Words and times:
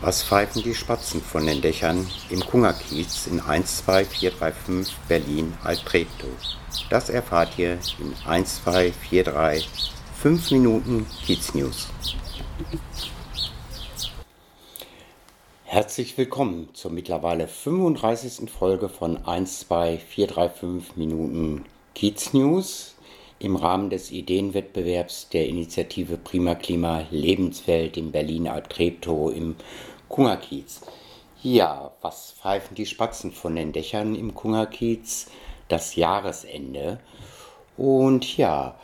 Was 0.00 0.22
pfeifen 0.22 0.62
die 0.62 0.76
Spatzen 0.76 1.20
von 1.20 1.44
den 1.44 1.60
Dächern 1.60 2.06
im 2.30 2.38
Kungerkiez 2.38 3.26
in 3.26 3.40
12435 3.40 4.94
Berlin 5.08 5.52
Altreptow? 5.64 6.28
Das 6.88 7.08
erfahrt 7.10 7.58
ihr 7.58 7.72
in 7.72 8.14
12435 8.24 9.68
5 10.22 10.50
Minuten 10.52 11.04
Kiez 11.26 11.52
News. 11.54 11.88
Herzlich 15.64 16.16
willkommen 16.16 16.68
zur 16.74 16.92
mittlerweile 16.92 17.48
35. 17.48 18.48
Folge 18.48 18.88
von 18.88 19.16
12435 19.24 20.96
Minuten 20.96 21.64
Kiez 21.96 22.32
News 22.34 22.94
im 23.40 23.56
Rahmen 23.56 23.90
des 23.90 24.10
Ideenwettbewerbs 24.10 25.28
der 25.28 25.46
Initiative 25.46 26.16
Prima 26.16 26.54
Klima 26.54 27.06
Lebenswelt 27.10 27.96
in 27.96 28.10
Berlin 28.10 28.48
Altreptow 28.48 29.32
im 29.32 29.56
Kungerkiez. 30.08 30.80
Ja, 31.42 31.92
was 32.00 32.32
pfeifen 32.32 32.74
die 32.74 32.86
Spatzen 32.86 33.30
von 33.30 33.54
den 33.54 33.72
Dächern 33.72 34.14
im 34.16 34.34
Kungerkiez? 34.34 35.30
Das 35.68 35.94
Jahresende. 35.94 36.98
Und 37.76 38.36
ja, 38.36 38.74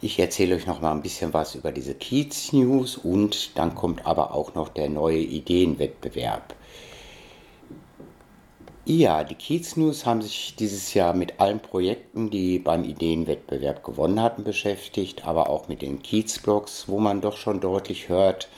ich 0.00 0.18
erzähle 0.18 0.56
euch 0.56 0.66
noch 0.66 0.80
mal 0.80 0.92
ein 0.92 1.02
bisschen 1.02 1.32
was 1.32 1.54
über 1.54 1.70
diese 1.70 1.94
Kiez 1.94 2.52
News 2.52 2.96
und 2.96 3.56
dann 3.58 3.74
kommt 3.74 4.06
aber 4.06 4.34
auch 4.34 4.54
noch 4.54 4.68
der 4.68 4.88
neue 4.88 5.18
Ideenwettbewerb. 5.18 6.54
Ja, 8.90 9.22
die 9.22 9.34
Kiez 9.34 9.76
News 9.76 10.06
haben 10.06 10.22
sich 10.22 10.54
dieses 10.58 10.94
Jahr 10.94 11.12
mit 11.12 11.40
allen 11.40 11.60
Projekten, 11.60 12.30
die 12.30 12.58
beim 12.58 12.84
Ideenwettbewerb 12.84 13.84
gewonnen 13.84 14.22
hatten, 14.22 14.44
beschäftigt, 14.44 15.26
aber 15.26 15.50
auch 15.50 15.68
mit 15.68 15.82
den 15.82 16.00
Kiezblogs, 16.00 16.88
wo 16.88 16.98
man 16.98 17.20
doch 17.20 17.36
schon 17.36 17.60
deutlich 17.60 18.08
hört, 18.08 18.48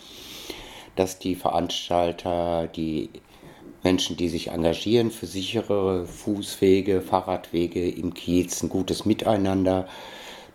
dass 0.95 1.19
die 1.19 1.34
Veranstalter, 1.34 2.69
die 2.69 3.11
Menschen, 3.83 4.17
die 4.17 4.28
sich 4.28 4.53
engagieren 4.53 5.11
für 5.11 5.27
sichere 5.27 6.06
Fußwege, 6.06 7.00
Fahrradwege 7.00 7.91
im 7.91 8.15
Kiez, 8.15 8.62
ein 8.62 8.69
gutes 8.69 9.05
Miteinander, 9.05 9.89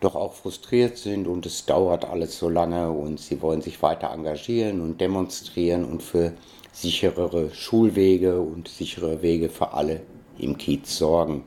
doch 0.00 0.14
auch 0.14 0.32
frustriert 0.32 0.96
sind 0.96 1.28
und 1.28 1.44
es 1.44 1.66
dauert 1.66 2.06
alles 2.06 2.38
so 2.38 2.48
lange 2.48 2.92
und 2.92 3.20
sie 3.20 3.42
wollen 3.42 3.60
sich 3.60 3.82
weiter 3.82 4.10
engagieren 4.10 4.80
und 4.80 5.02
demonstrieren 5.02 5.84
und 5.84 6.02
für 6.02 6.32
sicherere 6.76 7.54
Schulwege 7.54 8.40
und 8.40 8.68
sichere 8.68 9.22
Wege 9.22 9.48
für 9.48 9.72
alle 9.72 10.02
im 10.38 10.58
Kiez 10.58 10.98
sorgen. 10.98 11.44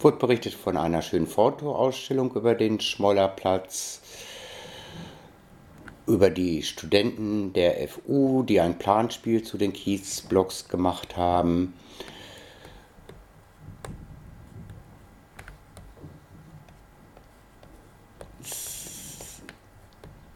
Wurde 0.00 0.18
berichtet 0.18 0.52
von 0.52 0.76
einer 0.76 1.00
schönen 1.00 1.26
Fotoausstellung 1.26 2.34
über 2.34 2.54
den 2.54 2.78
Schmollerplatz, 2.78 4.02
über 6.06 6.28
die 6.28 6.62
Studenten 6.62 7.54
der 7.54 7.88
FU, 7.88 8.42
die 8.42 8.60
ein 8.60 8.76
Planspiel 8.76 9.42
zu 9.42 9.56
den 9.56 9.72
Kiezblocks 9.72 10.68
gemacht 10.68 11.16
haben. 11.16 11.72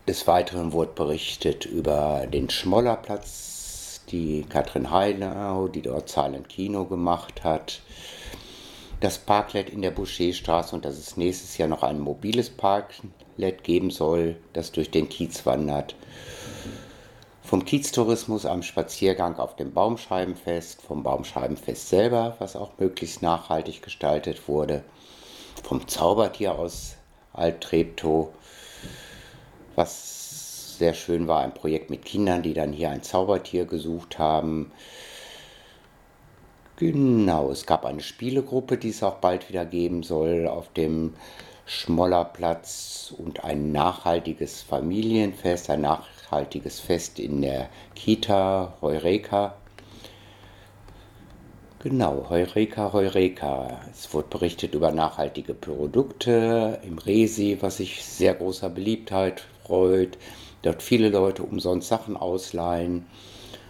Des 0.07 0.27
Weiteren 0.27 0.73
wurde 0.73 0.93
berichtet 0.95 1.67
über 1.67 2.27
den 2.27 2.49
Schmollerplatz, 2.49 3.58
die 4.11 4.45
Katrin 4.49 4.91
Heilau, 4.91 5.69
die 5.69 5.83
dort 5.83 6.09
Silent 6.09 6.49
Kino 6.49 6.85
gemacht 6.85 7.45
hat. 7.45 7.81
Das 9.01 9.19
Parklet 9.19 9.71
in 9.71 9.83
der 9.83 9.93
Boucherstraße 9.93 10.75
und 10.75 10.85
dass 10.85 10.99
es 10.99 11.17
nächstes 11.17 11.57
Jahr 11.57 11.69
noch 11.69 11.83
ein 11.83 12.01
mobiles 12.01 12.51
Parklet 12.51 13.63
geben 13.63 13.91
soll, 13.91 14.37
das 14.53 14.73
durch 14.73 14.91
den 14.91 15.09
Kiez 15.09 15.47
wandert. 15.47 15.95
Vom 17.43 17.65
Kieztourismus 17.65 18.45
am 18.45 18.63
Spaziergang 18.63 19.39
auf 19.39 19.57
dem 19.57 19.73
Baumscheibenfest, 19.73 20.83
vom 20.83 21.03
Baumscheibenfest 21.03 21.89
selber, 21.89 22.37
was 22.41 22.57
auch 22.57 22.73
möglichst 22.79 23.23
nachhaltig 23.23 23.81
gestaltet 23.81 24.49
wurde, 24.49 24.85
vom 25.63 25.89
Zaubertier 25.89 26.59
aus 26.59 26.97
Alt-Treptow, 27.33 28.31
was 29.77 30.28
sehr 30.79 30.95
schön 30.95 31.29
war, 31.29 31.41
ein 31.43 31.55
Projekt 31.55 31.91
mit 31.91 32.05
Kindern, 32.05 32.43
die 32.43 32.55
dann 32.55 32.73
hier 32.73 32.91
ein 32.91 33.03
Zaubertier 33.03 33.65
gesucht 33.67 34.19
haben. 34.19 34.73
Genau, 36.77 37.51
es 37.51 37.67
gab 37.67 37.85
eine 37.85 38.01
Spielegruppe, 38.01 38.79
die 38.79 38.91
es 38.91 39.03
auch 39.03 39.17
bald 39.17 39.49
wieder 39.49 39.65
geben 39.67 40.05
soll 40.05 40.47
auf 40.47 40.73
dem 40.73 41.15
Schmollerplatz 41.67 43.13
und 43.19 43.45
ein 43.45 43.73
nachhaltiges 43.73 44.63
Familienfest, 44.63 45.69
ein 45.71 45.81
nachhaltiges 45.83 46.81
Fest 46.81 47.19
in 47.19 47.43
der 47.43 47.69
Kita 47.95 48.75
Heureka. 48.81 49.57
Genau, 51.81 52.27
Heureka, 52.29 52.93
Heureka. 52.93 53.81
Es 53.91 54.13
wurde 54.15 54.29
berichtet 54.29 54.75
über 54.75 54.91
nachhaltige 54.91 55.55
Produkte 55.55 56.81
im 56.83 56.99
Resi, 56.99 57.59
was 57.61 57.77
sich 57.77 58.05
sehr 58.05 58.35
großer 58.35 58.71
Beliebtheit 58.71 59.45
freut. 59.65 60.17
Dort 60.63 60.83
viele 60.83 61.09
Leute 61.09 61.43
umsonst 61.43 61.89
Sachen 61.89 62.17
ausleihen. 62.17 63.07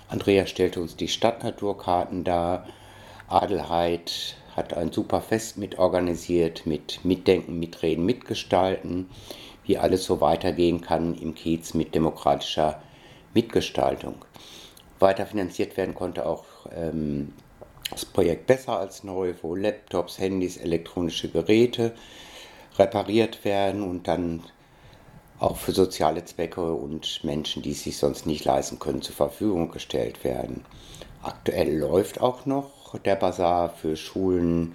Andrea 0.09 0.47
stellte 0.47 0.81
uns 0.81 0.97
die 0.97 1.09
Stadtnaturkarten 1.09 2.25
dar. 2.25 2.67
Adelheid 3.29 4.37
hat 4.57 4.75
ein 4.75 4.91
super 4.91 5.21
Fest 5.21 5.59
mitorganisiert, 5.59 6.67
mit 6.67 7.05
Mitdenken, 7.05 7.59
Mitreden, 7.59 8.05
Mitgestalten, 8.05 9.09
wie 9.65 9.79
alles 9.79 10.05
so 10.05 10.21
weitergehen 10.21 10.81
kann 10.81 11.15
im 11.15 11.35
Kiez 11.35 11.75
mit 11.75 11.95
demokratischer 11.95 12.83
Mitgestaltung. 13.35 14.25
Weiter 14.99 15.27
finanziert 15.27 15.77
werden 15.77 15.95
konnte 15.95 16.27
auch 16.27 16.45
ähm, 16.75 17.35
das 17.91 18.05
Projekt 18.05 18.47
Besser 18.47 18.79
als 18.79 19.05
Neu, 19.05 19.35
wo 19.43 19.55
Laptops, 19.55 20.19
Handys, 20.19 20.57
elektronische 20.57 21.29
Geräte 21.29 21.95
repariert 22.79 23.45
werden 23.45 23.83
und 23.83 24.09
dann 24.09 24.43
auch 25.41 25.57
für 25.57 25.73
soziale 25.73 26.25
Zwecke 26.25 26.73
und 26.73 27.23
Menschen, 27.25 27.63
die 27.63 27.73
es 27.73 27.85
sich 27.85 27.97
sonst 27.97 28.27
nicht 28.27 28.45
leisten 28.45 28.79
können, 28.79 29.03
zur 29.03 29.15
Verfügung 29.15 29.71
gestellt 29.71 30.25
werden. 30.25 30.65
Aktuell 31.23 31.79
läuft 31.79 32.21
auch 32.21 32.47
noch 32.47 32.99
der 33.05 33.17
Bazar 33.17 33.71
für 33.71 33.97
Schulen 33.97 34.75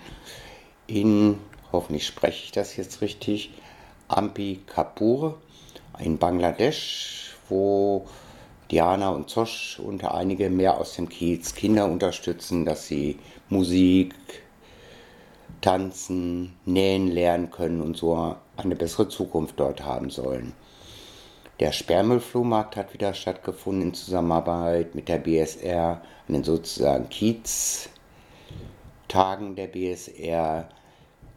in, 0.88 1.40
hoffentlich 1.72 2.06
spreche 2.06 2.46
ich 2.46 2.52
das 2.52 2.76
jetzt 2.78 3.02
richtig, 3.02 3.52
Ampi 4.08 4.62
Kapur 4.66 5.40
in 6.00 6.18
Bangladesch, 6.18 7.36
wo 7.50 8.06
Diana 8.72 9.10
und 9.10 9.30
Zosch 9.30 9.80
und 9.80 10.04
einige 10.04 10.50
mehr 10.50 10.78
aus 10.78 10.96
dem 10.96 11.10
Kiez 11.10 11.56
Kinder 11.56 11.86
unterstützen, 11.86 12.66
dass 12.66 12.88
sie 12.88 13.20
Musik, 13.50 14.14
tanzen, 15.62 16.54
nähen 16.66 17.08
lernen 17.08 17.52
können 17.52 17.82
und 17.82 17.96
so 17.98 18.36
eine 18.58 18.76
bessere 18.76 19.10
Zukunft 19.10 19.60
dort 19.60 19.84
haben 19.84 20.10
sollen. 20.10 20.54
Der 21.60 21.72
Sperrmüllflohmarkt 21.72 22.76
hat 22.76 22.94
wieder 22.94 23.14
stattgefunden 23.14 23.90
in 23.90 23.94
Zusammenarbeit 23.94 24.96
mit 24.96 25.08
der 25.08 25.20
BSR, 25.20 26.02
einen 26.28 26.44
sozusagen 26.44 27.10
Kiez 27.10 27.90
Tagen 29.08 29.56
der 29.56 29.68
BSR 29.68 30.68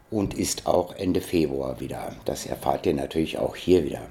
und 0.09 0.33
ist 0.33 0.65
auch 0.65 0.95
Ende 0.95 1.21
Februar 1.21 1.79
wieder. 1.79 2.15
Das 2.25 2.47
erfahrt 2.47 2.87
ihr 2.87 2.95
natürlich 2.95 3.37
auch 3.37 3.55
hier 3.55 3.85
wieder. 3.85 4.01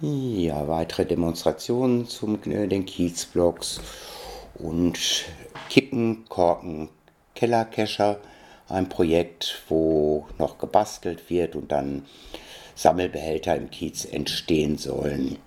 Ja, 0.00 0.66
weitere 0.66 1.06
Demonstrationen 1.06 2.06
zu 2.06 2.38
äh, 2.46 2.66
den 2.66 2.84
Kiezblocks 2.84 3.80
und 4.54 4.98
Kippen, 5.68 6.24
Korken, 6.28 6.88
Kellerkescher. 7.34 8.18
Ein 8.68 8.88
Projekt, 8.88 9.62
wo 9.68 10.26
noch 10.38 10.58
gebastelt 10.58 11.30
wird 11.30 11.56
und 11.56 11.72
dann 11.72 12.04
Sammelbehälter 12.74 13.56
im 13.56 13.70
Kiez 13.70 14.04
entstehen 14.04 14.78
sollen 14.78 15.38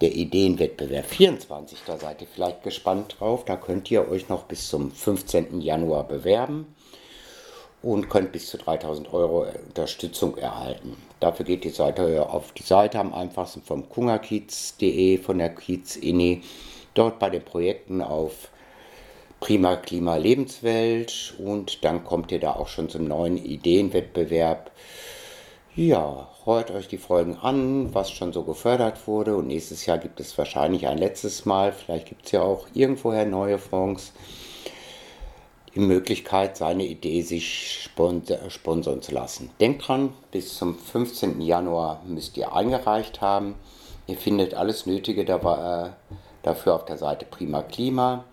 der 0.00 0.14
Ideenwettbewerb 0.14 1.06
24. 1.06 1.80
Da 1.86 1.98
seid 1.98 2.20
ihr 2.20 2.28
vielleicht 2.32 2.62
gespannt 2.62 3.16
drauf. 3.18 3.44
Da 3.44 3.56
könnt 3.56 3.90
ihr 3.90 4.08
euch 4.08 4.28
noch 4.28 4.44
bis 4.44 4.68
zum 4.68 4.90
15. 4.90 5.60
Januar 5.60 6.06
bewerben 6.06 6.74
und 7.82 8.08
könnt 8.08 8.32
bis 8.32 8.48
zu 8.48 8.58
3000 8.58 9.12
Euro 9.12 9.46
Unterstützung 9.66 10.36
erhalten. 10.36 10.96
Dafür 11.20 11.44
geht 11.44 11.64
die 11.64 11.70
Seite 11.70 12.28
auf 12.28 12.52
die 12.52 12.62
Seite 12.62 12.98
am 12.98 13.14
einfachsten 13.14 13.62
vom 13.62 13.88
kungerkiez.de 13.88 15.18
von 15.18 15.38
der 15.38 15.54
Kiez 15.54 15.96
INI. 15.96 16.42
Dort 16.94 17.18
bei 17.18 17.30
den 17.30 17.44
Projekten 17.44 18.02
auf 18.02 18.50
Prima 19.40 19.76
Klima 19.76 20.16
Lebenswelt 20.16 21.34
und 21.38 21.84
dann 21.84 22.04
kommt 22.04 22.32
ihr 22.32 22.40
da 22.40 22.56
auch 22.56 22.66
schon 22.66 22.88
zum 22.88 23.04
neuen 23.04 23.36
Ideenwettbewerb. 23.36 24.72
Ja, 25.76 26.28
hört 26.44 26.72
euch 26.72 26.88
die 26.88 26.98
Folgen 26.98 27.36
an, 27.36 27.94
was 27.94 28.10
schon 28.10 28.32
so 28.32 28.42
gefördert 28.42 29.06
wurde. 29.06 29.36
Und 29.36 29.46
nächstes 29.46 29.86
Jahr 29.86 29.98
gibt 29.98 30.18
es 30.18 30.36
wahrscheinlich 30.36 30.88
ein 30.88 30.98
letztes 30.98 31.44
Mal. 31.44 31.72
Vielleicht 31.72 32.08
gibt 32.08 32.26
es 32.26 32.32
ja 32.32 32.42
auch 32.42 32.66
irgendwoher 32.74 33.26
neue 33.26 33.58
Fonds. 33.58 34.12
Die 35.72 35.80
Möglichkeit, 35.80 36.56
seine 36.56 36.84
Idee 36.84 37.22
sich 37.22 37.88
sponsern 38.48 39.02
zu 39.02 39.12
lassen. 39.12 39.50
Denkt 39.60 39.86
dran, 39.86 40.12
bis 40.32 40.56
zum 40.56 40.76
15. 40.76 41.40
Januar 41.40 42.02
müsst 42.04 42.36
ihr 42.36 42.52
eingereicht 42.52 43.20
haben. 43.20 43.54
Ihr 44.08 44.16
findet 44.16 44.54
alles 44.54 44.86
Nötige 44.86 45.24
dabei, 45.24 45.86
äh, 45.86 46.14
dafür 46.42 46.74
auf 46.74 46.86
der 46.86 46.98
Seite 46.98 47.24
Prima 47.24 47.62
Klima 47.62 48.24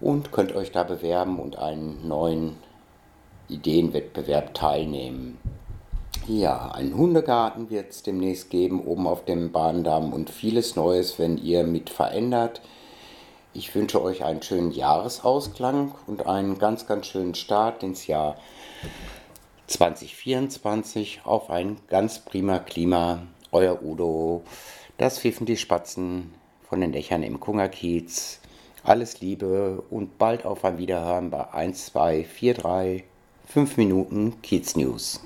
und 0.00 0.32
könnt 0.32 0.54
euch 0.54 0.72
da 0.72 0.82
bewerben 0.82 1.38
und 1.38 1.58
einen 1.58 2.06
neuen 2.06 2.56
Ideenwettbewerb 3.48 4.54
teilnehmen. 4.54 5.38
Ja, 6.26 6.72
einen 6.72 6.94
Hundegarten 6.96 7.70
wird 7.70 7.90
es 7.90 8.02
demnächst 8.02 8.50
geben, 8.50 8.84
oben 8.84 9.06
auf 9.06 9.24
dem 9.24 9.50
Bahndamm 9.50 10.12
und 10.12 10.28
vieles 10.28 10.76
Neues, 10.76 11.18
wenn 11.18 11.38
ihr 11.38 11.64
mit 11.64 11.88
verändert. 11.88 12.60
Ich 13.54 13.74
wünsche 13.74 14.02
euch 14.02 14.24
einen 14.24 14.42
schönen 14.42 14.70
Jahresausklang 14.70 15.94
und 16.06 16.26
einen 16.26 16.58
ganz, 16.58 16.86
ganz 16.86 17.06
schönen 17.06 17.34
Start 17.34 17.82
ins 17.82 18.06
Jahr 18.06 18.36
2024 19.68 21.22
auf 21.24 21.50
ein 21.50 21.78
ganz 21.88 22.18
prima 22.18 22.58
Klima. 22.58 23.22
Euer 23.50 23.82
Udo, 23.82 24.42
das 24.98 25.18
pfiffen 25.18 25.46
die 25.46 25.56
Spatzen 25.56 26.34
von 26.68 26.82
den 26.82 26.92
Dächern 26.92 27.22
im 27.22 27.40
Kungerkiez. 27.40 28.40
Alles 28.82 29.20
Liebe 29.20 29.82
und 29.90 30.18
bald 30.18 30.44
auf 30.44 30.64
ein 30.64 30.78
Wiederhören 30.78 31.30
bei 31.30 31.52
1, 31.52 31.86
2, 31.86 32.24
4, 32.24 32.54
3, 32.54 33.04
5 33.46 33.76
Minuten 33.76 34.40
Kiez 34.42 34.76
News. 34.76 35.20